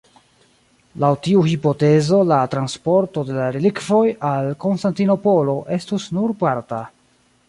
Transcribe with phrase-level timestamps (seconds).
[1.01, 4.01] Laŭ tiu hipotezo, la transporto de la relikvoj
[4.33, 6.85] al Konstantinopolo estus nur parta.